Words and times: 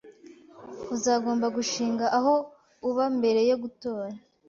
Uzagomba 0.95 1.47
gushinga 1.57 2.05
aho 2.17 2.33
uba 2.89 3.05
mbere 3.17 3.41
yo 3.49 3.55
gutora. 3.63 4.09